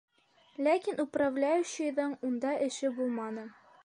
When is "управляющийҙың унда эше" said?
1.03-2.95